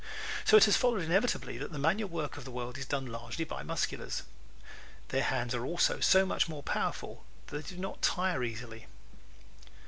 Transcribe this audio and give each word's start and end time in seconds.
So 0.45 0.57
it 0.57 0.63
has 0.65 0.75
followed 0.75 1.03
inevitably 1.03 1.59
that 1.59 1.71
the 1.71 1.77
manual 1.77 2.09
work 2.09 2.35
of 2.35 2.43
the 2.43 2.49
world 2.49 2.79
is 2.79 2.87
done 2.87 3.05
largely 3.05 3.45
by 3.45 3.61
Musculars. 3.61 4.23
Their 5.09 5.21
hands 5.21 5.53
are 5.53 5.63
also 5.63 5.99
so 5.99 6.25
much 6.25 6.49
more 6.49 6.63
powerful 6.63 7.23
that 7.49 7.65
they 7.67 7.75
do 7.75 7.79
not 7.79 8.01
tire 8.01 8.43
easily. 8.43 8.87